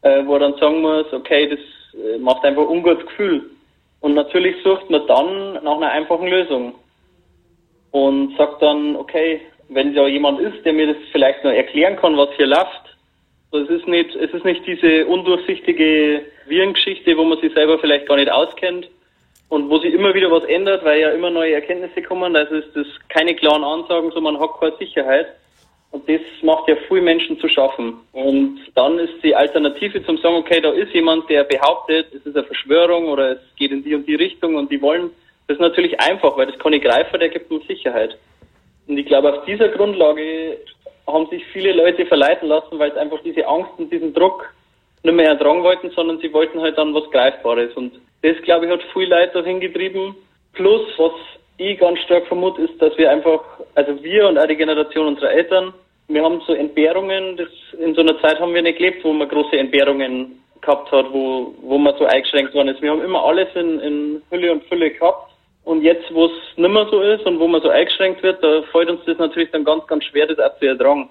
äh, 0.00 0.26
wo 0.26 0.34
er 0.34 0.40
dann 0.40 0.58
sagen 0.58 0.80
muss, 0.80 1.06
okay, 1.12 1.46
das 1.46 1.60
äh, 1.94 2.18
macht 2.18 2.44
einfach 2.44 2.62
ein 2.62 2.68
ungutes 2.68 3.06
Gefühl. 3.06 3.51
Und 4.02 4.14
natürlich 4.14 4.56
sucht 4.62 4.90
man 4.90 5.06
dann 5.06 5.54
nach 5.64 5.76
einer 5.76 5.90
einfachen 5.90 6.26
Lösung 6.26 6.74
und 7.92 8.36
sagt 8.36 8.60
dann, 8.60 8.96
okay, 8.96 9.40
wenn 9.68 9.94
da 9.94 10.06
jemand 10.06 10.40
ist, 10.40 10.64
der 10.64 10.72
mir 10.72 10.88
das 10.88 10.96
vielleicht 11.12 11.42
noch 11.44 11.52
erklären 11.52 11.96
kann, 11.96 12.16
was 12.16 12.28
hier 12.36 12.46
läuft, 12.46 12.96
es 13.52 13.68
ist 13.68 13.86
nicht, 13.86 14.14
es 14.16 14.32
ist 14.32 14.44
nicht 14.44 14.66
diese 14.66 15.06
undurchsichtige 15.06 16.24
Virengeschichte, 16.46 17.16
wo 17.16 17.24
man 17.24 17.40
sich 17.40 17.52
selber 17.52 17.78
vielleicht 17.78 18.06
gar 18.06 18.16
nicht 18.16 18.30
auskennt 18.30 18.88
und 19.50 19.68
wo 19.68 19.78
sich 19.78 19.92
immer 19.92 20.14
wieder 20.14 20.30
was 20.30 20.44
ändert, 20.44 20.84
weil 20.84 21.00
ja 21.00 21.10
immer 21.10 21.30
neue 21.30 21.52
Erkenntnisse 21.54 22.02
kommen. 22.02 22.34
Also 22.34 22.56
ist 22.56 22.74
das 22.74 22.86
keine 23.08 23.34
klaren 23.34 23.62
Ansagen, 23.62 24.10
sondern 24.10 24.34
man 24.34 24.42
hat 24.42 24.58
keine 24.58 24.76
Sicherheit. 24.78 25.26
Und 25.92 26.08
das 26.08 26.20
macht 26.42 26.68
ja 26.68 26.76
viele 26.88 27.02
Menschen 27.02 27.38
zu 27.38 27.48
schaffen. 27.48 27.98
Und 28.12 28.60
dann 28.74 28.98
ist 28.98 29.22
die 29.22 29.36
Alternative 29.36 30.04
zum 30.04 30.16
sagen, 30.18 30.36
okay, 30.36 30.60
da 30.60 30.72
ist 30.72 30.92
jemand, 30.94 31.28
der 31.28 31.44
behauptet, 31.44 32.06
es 32.14 32.24
ist 32.26 32.34
eine 32.34 32.46
Verschwörung 32.46 33.08
oder 33.08 33.32
es 33.32 33.38
geht 33.56 33.72
in 33.72 33.84
die 33.84 33.94
und 33.94 34.08
die 34.08 34.14
Richtung 34.14 34.56
und 34.56 34.70
die 34.72 34.80
wollen, 34.80 35.10
das 35.46 35.56
ist 35.56 35.60
natürlich 35.60 36.00
einfach, 36.00 36.36
weil 36.36 36.46
das 36.46 36.58
kann 36.58 36.72
ich 36.72 36.82
greifen, 36.82 37.20
der 37.20 37.28
gibt 37.28 37.50
uns 37.50 37.66
Sicherheit. 37.66 38.16
Und 38.86 38.96
ich 38.96 39.06
glaube, 39.06 39.32
auf 39.32 39.44
dieser 39.44 39.68
Grundlage 39.68 40.58
haben 41.06 41.28
sich 41.28 41.44
viele 41.52 41.72
Leute 41.72 42.06
verleiten 42.06 42.48
lassen, 42.48 42.78
weil 42.78 42.90
es 42.90 42.96
einfach 42.96 43.20
diese 43.22 43.46
Angst 43.46 43.72
und 43.76 43.92
diesen 43.92 44.14
Druck 44.14 44.52
nicht 45.02 45.14
mehr 45.14 45.28
ertragen 45.28 45.62
wollten, 45.62 45.90
sondern 45.90 46.20
sie 46.20 46.32
wollten 46.32 46.60
halt 46.60 46.78
dann 46.78 46.94
was 46.94 47.10
Greifbares. 47.10 47.74
Und 47.74 47.92
das, 48.22 48.40
glaube 48.42 48.66
ich, 48.66 48.72
hat 48.72 48.80
viele 48.92 49.16
Leute 49.20 49.42
dahin 49.42 49.60
getrieben. 49.60 50.14
Plus, 50.54 50.82
was 50.96 51.12
ich 51.58 51.78
ganz 51.78 51.98
stark 52.00 52.26
vermute, 52.26 52.62
ist, 52.62 52.80
dass 52.80 52.96
wir 52.96 53.10
einfach, 53.10 53.40
also 53.74 54.02
wir 54.02 54.28
und 54.28 54.38
auch 54.38 54.46
die 54.46 54.56
Generation 54.56 55.08
unserer 55.08 55.30
Eltern, 55.30 55.72
wir 56.08 56.22
haben 56.22 56.42
so 56.46 56.54
Entbehrungen, 56.54 57.36
das, 57.36 57.48
in 57.78 57.94
so 57.94 58.00
einer 58.00 58.20
Zeit 58.20 58.38
haben 58.40 58.54
wir 58.54 58.62
nicht 58.62 58.78
gelebt, 58.78 59.04
wo 59.04 59.12
man 59.12 59.28
große 59.28 59.56
Entbehrungen 59.56 60.42
gehabt 60.60 60.90
hat, 60.92 61.12
wo, 61.12 61.54
wo 61.62 61.78
man 61.78 61.96
so 61.98 62.04
eingeschränkt 62.04 62.54
worden 62.54 62.68
ist. 62.68 62.82
Wir 62.82 62.90
haben 62.90 63.02
immer 63.02 63.24
alles 63.24 63.48
in, 63.54 63.80
in 63.80 64.22
Hülle 64.30 64.52
und 64.52 64.64
Fülle 64.64 64.90
gehabt. 64.90 65.30
Und 65.64 65.82
jetzt, 65.82 66.12
wo 66.12 66.26
es 66.26 66.32
nicht 66.56 66.70
mehr 66.70 66.86
so 66.90 67.00
ist 67.00 67.24
und 67.24 67.38
wo 67.38 67.46
man 67.46 67.62
so 67.62 67.68
eingeschränkt 67.68 68.22
wird, 68.22 68.42
da 68.42 68.62
fällt 68.72 68.90
uns 68.90 69.00
das 69.06 69.18
natürlich 69.18 69.50
dann 69.52 69.64
ganz, 69.64 69.86
ganz 69.86 70.04
schwer, 70.04 70.26
das 70.26 70.38
auch 70.38 70.58
zu 70.58 70.66
ertragen. 70.66 71.08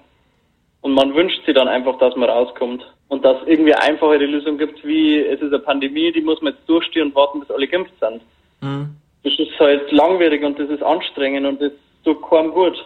Und 0.82 0.94
man 0.94 1.14
wünscht 1.14 1.44
sich 1.46 1.54
dann 1.54 1.68
einfach, 1.68 1.98
dass 1.98 2.14
man 2.16 2.28
rauskommt. 2.28 2.84
Und 3.08 3.24
dass 3.24 3.40
es 3.42 3.48
irgendwie 3.48 3.74
eine 3.74 3.82
einfachere 3.82 4.26
Lösung 4.26 4.58
gibt, 4.58 4.84
wie 4.84 5.20
es 5.20 5.40
ist 5.40 5.52
eine 5.52 5.58
Pandemie, 5.58 6.12
die 6.12 6.22
muss 6.22 6.40
man 6.42 6.54
jetzt 6.54 6.68
durchstehen 6.68 7.08
und 7.08 7.14
warten, 7.14 7.40
bis 7.40 7.50
alle 7.50 7.68
geimpft 7.68 7.92
sind. 8.00 8.22
Mhm. 8.60 8.96
Das 9.24 9.32
ist 9.38 9.58
halt 9.58 9.90
langwierig 9.92 10.42
und 10.42 10.58
das 10.58 10.68
ist 10.68 10.82
anstrengend 10.82 11.46
und 11.46 11.60
das 11.60 11.72
tut 12.04 12.22
keinem 12.28 12.50
gut. 12.52 12.76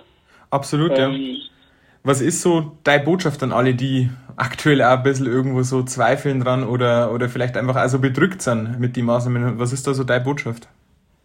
Absolut, 0.50 0.99
ähm, 0.99 1.12
ja. 1.12 1.37
Was 2.05 2.21
ist 2.21 2.40
so 2.40 2.73
deine 2.85 3.02
Botschaft 3.02 3.43
an 3.43 3.52
alle, 3.52 3.75
die 3.75 4.11
aktuell 4.37 4.81
auch 4.83 4.99
ein 4.99 5.02
bisschen 5.02 5.26
irgendwo 5.26 5.62
so 5.62 5.83
zweifeln 5.83 6.40
dran 6.40 6.62
oder, 6.62 7.12
oder 7.12 7.28
vielleicht 7.28 7.57
einfach 7.57 7.76
auch 7.76 7.88
so 7.88 7.99
bedrückt 7.99 8.43
sind 8.43 8.78
mit 8.78 8.97
den 8.97 9.07
Maßnahmen? 9.07 9.59
Was 9.59 9.73
ist 9.73 9.87
da 9.87 9.95
so 9.95 10.05
deine 10.05 10.23
Botschaft? 10.23 10.69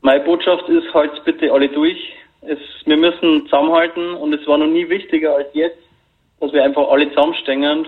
Meine 0.02 0.24
Botschaft 0.24 0.68
ist, 0.70 0.92
halt 0.94 1.12
bitte 1.24 1.52
alle 1.52 1.70
durch. 1.70 1.98
Es, 2.42 2.58
wir 2.86 2.98
müssen 2.98 3.46
zusammenhalten 3.46 4.16
und 4.16 4.34
es 4.34 4.48
war 4.48 4.58
noch 4.58 4.68
nie 4.68 4.90
wichtiger 4.90 5.36
als 5.36 5.48
jetzt, 5.54 5.78
dass 6.40 6.52
wir 6.52 6.64
einfach 6.64 6.90
alle 6.90 7.08
zusammenstehen 7.10 7.88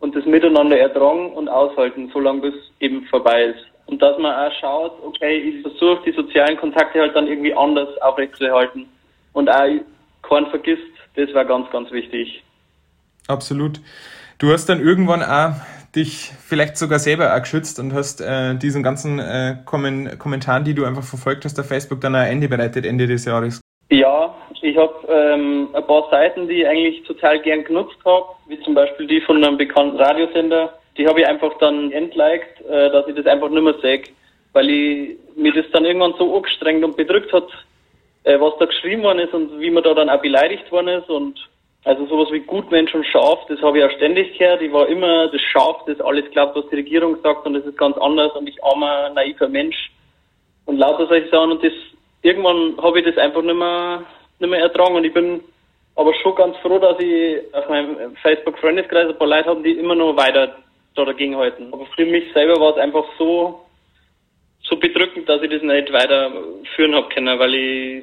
und 0.00 0.16
das 0.16 0.24
miteinander 0.24 0.78
ertragen 0.78 1.32
und 1.32 1.48
aushalten, 1.48 2.10
solange 2.12 2.40
bis 2.40 2.54
eben 2.80 3.04
vorbei 3.06 3.44
ist. 3.44 3.64
Und 3.86 4.02
dass 4.02 4.18
man 4.18 4.34
auch 4.34 4.52
schaut, 4.60 4.92
okay, 5.04 5.38
ich 5.38 5.62
versuche 5.62 6.02
die 6.04 6.12
sozialen 6.12 6.56
Kontakte 6.56 7.00
halt 7.00 7.14
dann 7.14 7.28
irgendwie 7.28 7.54
anders 7.54 7.88
aufrechtzuerhalten 8.02 8.86
und 9.32 9.48
auch 9.48 9.68
keinen 10.22 10.46
vergisst, 10.50 10.82
das 11.14 11.32
war 11.34 11.44
ganz, 11.44 11.70
ganz 11.70 11.90
wichtig. 11.92 12.42
Absolut. 13.28 13.80
Du 14.38 14.52
hast 14.52 14.66
dann 14.66 14.80
irgendwann 14.80 15.22
auch 15.22 15.54
dich 15.94 16.30
vielleicht 16.46 16.76
sogar 16.76 16.98
selber 16.98 17.34
auch 17.34 17.40
geschützt 17.40 17.80
und 17.80 17.94
hast 17.94 18.20
äh, 18.20 18.54
diesen 18.56 18.82
ganzen 18.82 19.18
äh, 19.18 19.56
Kommen 19.64 20.18
Kommentaren, 20.18 20.64
die 20.64 20.74
du 20.74 20.84
einfach 20.84 21.02
verfolgt 21.02 21.44
hast 21.44 21.58
auf 21.58 21.66
Facebook, 21.66 22.00
dann 22.00 22.14
ein 22.14 22.30
Ende 22.30 22.48
bereitet, 22.48 22.84
Ende 22.84 23.06
des 23.06 23.24
Jahres. 23.24 23.60
Ja, 23.88 24.34
ich 24.62 24.76
habe 24.76 24.94
ähm, 25.08 25.68
ein 25.72 25.86
paar 25.86 26.08
Seiten, 26.10 26.48
die 26.48 26.62
ich 26.62 26.68
eigentlich 26.68 27.02
total 27.04 27.40
gern 27.40 27.64
genutzt 27.64 27.96
habe, 28.04 28.26
wie 28.48 28.60
zum 28.60 28.74
Beispiel 28.74 29.06
die 29.06 29.20
von 29.20 29.42
einem 29.42 29.56
bekannten 29.56 29.96
Radiosender. 29.96 30.74
Die 30.98 31.06
habe 31.06 31.20
ich 31.20 31.26
einfach 31.26 31.56
dann 31.58 31.92
entliked, 31.92 32.60
äh, 32.68 32.90
dass 32.90 33.06
ich 33.08 33.14
das 33.14 33.26
einfach 33.26 33.50
nicht 33.50 33.62
mehr 33.62 33.74
sehe, 33.80 34.02
weil 34.52 34.70
ich, 34.70 35.16
mir 35.36 35.52
das 35.52 35.70
dann 35.72 35.84
irgendwann 35.84 36.14
so 36.18 36.34
angestrengt 36.36 36.84
und 36.84 36.96
bedrückt 36.96 37.32
hat, 37.32 37.48
äh, 38.24 38.40
was 38.40 38.54
da 38.58 38.64
geschrieben 38.64 39.02
worden 39.02 39.20
ist 39.20 39.34
und 39.34 39.60
wie 39.60 39.70
man 39.70 39.84
da 39.84 39.94
dann 39.94 40.08
auch 40.08 40.20
beleidigt 40.20 40.70
worden 40.72 40.88
ist 40.88 41.08
und 41.08 41.38
also 41.84 42.04
sowas 42.06 42.32
wie 42.32 42.40
Gutmensch 42.40 42.92
und 42.94 43.06
Schaf, 43.06 43.38
das 43.48 43.60
habe 43.62 43.78
ich 43.78 43.84
ja 43.84 43.90
ständig 43.90 44.36
gehört. 44.36 44.60
Ich 44.60 44.72
war 44.72 44.88
immer 44.88 45.28
das 45.28 45.40
Schaf, 45.40 45.84
das 45.86 46.00
alles 46.00 46.28
glaubt, 46.32 46.56
was 46.56 46.68
die 46.68 46.76
Regierung 46.76 47.16
sagt 47.22 47.46
und 47.46 47.54
das 47.54 47.64
ist 47.64 47.78
ganz 47.78 47.96
anders 47.98 48.32
und 48.32 48.48
ich 48.48 48.64
armer, 48.64 49.10
naiver 49.10 49.48
Mensch 49.48 49.92
und 50.64 50.78
lauter 50.78 51.06
solche 51.06 51.28
Sachen 51.28 51.52
und 51.52 51.62
das 51.62 51.72
irgendwann 52.22 52.76
habe 52.82 52.98
ich 52.98 53.04
das 53.04 53.16
einfach 53.18 53.42
nicht 53.42 53.54
mehr, 53.54 54.02
nicht 54.40 54.50
mehr 54.50 54.60
ertragen 54.60 54.96
und 54.96 55.04
ich 55.04 55.14
bin 55.14 55.40
aber 55.94 56.12
schon 56.14 56.34
ganz 56.34 56.56
froh, 56.58 56.78
dass 56.78 56.98
ich 56.98 57.38
auf 57.54 57.68
meinem 57.68 58.16
Facebook-Freundeskreis 58.16 59.08
ein 59.08 59.18
paar 59.18 59.28
Leute 59.28 59.48
habe, 59.48 59.62
die 59.62 59.78
immer 59.78 59.94
noch 59.94 60.16
weiter 60.16 60.56
da 60.96 61.04
dagegen 61.04 61.36
halten. 61.36 61.68
Aber 61.72 61.86
für 61.94 62.06
mich 62.06 62.32
selber 62.32 62.60
war 62.60 62.72
es 62.72 62.78
einfach 62.78 63.04
so 63.18 63.66
so 64.68 64.76
bedrückend, 64.76 65.28
dass 65.28 65.42
ich 65.42 65.50
das 65.50 65.62
nicht 65.62 65.92
weiterführen 65.92 66.94
habe 66.94 67.08
können, 67.10 67.38
weil 67.38 67.54
ich, 67.54 68.02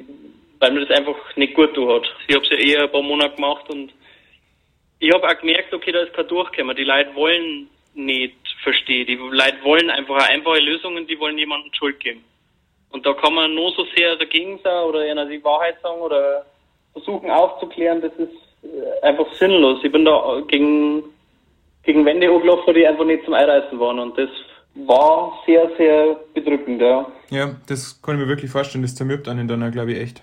weil 0.60 0.72
mir 0.72 0.86
das 0.86 0.96
einfach 0.96 1.16
nicht 1.36 1.54
gut 1.54 1.74
tut. 1.74 2.10
Ich 2.26 2.34
habe 2.34 2.44
es 2.44 2.50
ja 2.50 2.56
eher 2.56 2.82
ein 2.84 2.90
paar 2.90 3.02
Monate 3.02 3.36
gemacht 3.36 3.68
und 3.68 3.92
ich 4.98 5.12
habe 5.12 5.28
auch 5.28 5.38
gemerkt, 5.38 5.74
okay, 5.74 5.92
da 5.92 6.00
ist 6.00 6.14
kein 6.14 6.26
Durchkommen. 6.28 6.76
Die 6.76 6.84
Leute 6.84 7.14
wollen 7.14 7.68
nicht 7.94 8.34
verstehen. 8.62 9.06
Die 9.06 9.16
Leute 9.16 9.62
wollen 9.62 9.90
einfach 9.90 10.28
einfache 10.28 10.60
Lösungen, 10.60 11.06
die 11.06 11.18
wollen 11.20 11.36
jemandem 11.36 11.72
Schuld 11.74 12.00
geben. 12.00 12.24
Und 12.90 13.04
da 13.04 13.12
kann 13.12 13.34
man 13.34 13.54
nur 13.54 13.70
so 13.72 13.84
sehr 13.96 14.16
dagegen 14.16 14.58
sein 14.62 14.84
oder 14.84 15.06
ihnen 15.06 15.28
die 15.28 15.42
Wahrheit 15.44 15.76
sagen 15.82 16.00
oder 16.00 16.46
versuchen 16.92 17.30
aufzuklären, 17.30 18.00
das 18.00 18.12
ist 18.14 18.32
äh, 18.62 19.06
einfach 19.06 19.32
sinnlos. 19.34 19.80
Ich 19.82 19.92
bin 19.92 20.04
da 20.04 20.40
gegen, 20.46 21.02
gegen 21.84 22.04
Wände 22.04 22.28
hochgelaufen, 22.28 22.74
die 22.74 22.86
einfach 22.86 23.04
nicht 23.04 23.24
zum 23.24 23.34
Einreißen 23.34 23.78
waren 23.78 23.98
und 23.98 24.16
das 24.18 24.28
war 24.74 25.32
sehr, 25.46 25.70
sehr 25.76 26.16
bedrückend, 26.34 26.80
ja. 26.80 27.06
Ja, 27.30 27.54
das 27.68 28.00
kann 28.02 28.16
ich 28.16 28.22
mir 28.22 28.28
wirklich 28.28 28.50
vorstellen. 28.50 28.82
Das 28.82 28.94
zermürbt 28.94 29.28
einen 29.28 29.46
dann, 29.46 29.70
glaube 29.70 29.92
ich, 29.92 30.00
echt. 30.00 30.22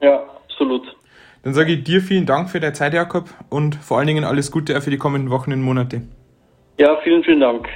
Ja, 0.00 0.24
absolut. 0.44 0.82
Dann 1.42 1.54
sage 1.54 1.72
ich 1.72 1.84
dir 1.84 2.00
vielen 2.00 2.26
Dank 2.26 2.50
für 2.50 2.60
deine 2.60 2.74
Zeit, 2.74 2.94
Jakob, 2.94 3.30
und 3.48 3.74
vor 3.74 3.98
allen 3.98 4.06
Dingen 4.06 4.24
alles 4.24 4.52
Gute 4.52 4.76
auch 4.76 4.82
für 4.82 4.90
die 4.90 4.98
kommenden 4.98 5.30
Wochen 5.30 5.52
und 5.52 5.62
Monate. 5.62 6.02
Ja, 6.78 6.96
vielen, 7.02 7.24
vielen 7.24 7.40
Dank. 7.40 7.68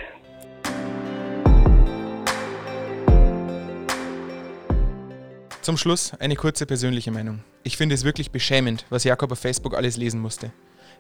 Zum 5.62 5.76
Schluss 5.76 6.12
eine 6.20 6.36
kurze 6.36 6.64
persönliche 6.64 7.10
Meinung. 7.10 7.40
Ich 7.64 7.76
finde 7.76 7.96
es 7.96 8.04
wirklich 8.04 8.30
beschämend, 8.30 8.86
was 8.88 9.02
Jakob 9.02 9.32
auf 9.32 9.40
Facebook 9.40 9.76
alles 9.76 9.96
lesen 9.96 10.20
musste. 10.20 10.52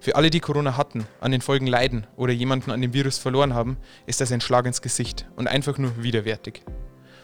Für 0.06 0.14
alle, 0.14 0.30
die 0.30 0.38
Corona 0.38 0.76
hatten, 0.76 1.04
an 1.20 1.32
den 1.32 1.40
Folgen 1.40 1.66
leiden 1.66 2.06
oder 2.14 2.32
jemanden 2.32 2.70
an 2.70 2.80
dem 2.80 2.92
Virus 2.92 3.18
verloren 3.18 3.54
haben, 3.54 3.76
ist 4.06 4.20
das 4.20 4.30
ein 4.30 4.40
Schlag 4.40 4.64
ins 4.64 4.80
Gesicht 4.80 5.26
und 5.34 5.48
einfach 5.48 5.78
nur 5.78 6.00
widerwärtig. 6.00 6.62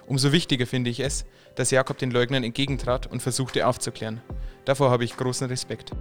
Umso 0.08 0.32
wichtiger 0.32 0.66
finde 0.66 0.90
ich 0.90 0.98
es, 0.98 1.24
dass 1.54 1.70
Jakob 1.70 1.98
den 1.98 2.10
Leugnern 2.10 2.42
entgegentrat 2.42 3.06
und 3.06 3.22
versuchte 3.22 3.68
aufzuklären. 3.68 4.20
Davor 4.64 4.90
habe 4.90 5.04
ich 5.04 5.16
großen 5.16 5.46
Respekt. 5.46 5.92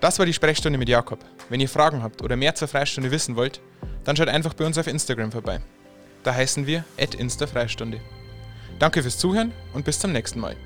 Das 0.00 0.18
war 0.18 0.24
die 0.24 0.32
Sprechstunde 0.32 0.78
mit 0.78 0.88
Jakob. 0.88 1.18
Wenn 1.50 1.60
ihr 1.60 1.68
Fragen 1.68 2.02
habt 2.02 2.22
oder 2.22 2.36
mehr 2.36 2.54
zur 2.54 2.68
Freistunde 2.68 3.10
wissen 3.10 3.36
wollt, 3.36 3.60
dann 4.04 4.16
schaut 4.16 4.28
einfach 4.28 4.54
bei 4.54 4.64
uns 4.64 4.78
auf 4.78 4.86
Instagram 4.86 5.32
vorbei. 5.32 5.60
Da 6.22 6.32
heißen 6.32 6.66
wir 6.66 6.82
@instafreistunde. 6.96 8.00
Danke 8.78 9.02
fürs 9.02 9.18
Zuhören 9.18 9.52
und 9.74 9.84
bis 9.84 9.98
zum 9.98 10.12
nächsten 10.12 10.40
Mal. 10.40 10.56